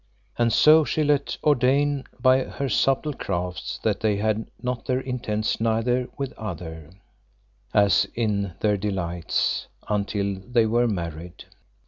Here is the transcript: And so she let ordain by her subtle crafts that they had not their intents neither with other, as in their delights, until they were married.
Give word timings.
And 0.35 0.51
so 0.51 0.83
she 0.83 1.03
let 1.03 1.37
ordain 1.43 2.05
by 2.19 2.45
her 2.45 2.67
subtle 2.69 3.13
crafts 3.13 3.79
that 3.83 3.99
they 3.99 4.15
had 4.15 4.47
not 4.59 4.87
their 4.87 4.99
intents 4.99 5.59
neither 5.61 6.07
with 6.17 6.33
other, 6.39 6.89
as 7.71 8.07
in 8.15 8.53
their 8.61 8.77
delights, 8.77 9.67
until 9.87 10.39
they 10.43 10.65
were 10.65 10.87
married. 10.87 11.45